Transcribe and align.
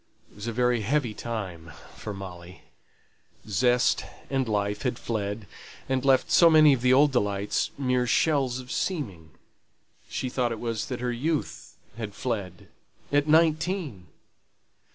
It 0.31 0.35
was 0.37 0.47
a 0.47 0.51
very 0.51 0.81
heavy 0.81 1.13
time 1.13 1.73
for 1.93 2.11
Molly, 2.11 2.63
zest 3.47 4.03
and 4.31 4.49
life 4.49 4.81
had 4.81 4.97
fled, 4.97 5.45
and 5.87 6.03
left 6.03 6.31
so 6.31 6.49
many 6.49 6.73
of 6.73 6.81
the 6.81 6.91
old 6.91 7.11
delights 7.11 7.69
mere 7.77 8.07
shells 8.07 8.59
of 8.59 8.71
seeming. 8.71 9.29
She 10.09 10.27
thought 10.27 10.51
it 10.51 10.59
was 10.59 10.87
that 10.87 11.01
her 11.01 11.11
youth 11.11 11.77
had 11.99 12.15
fled; 12.15 12.67
at 13.11 13.27
nineteen! 13.27 14.07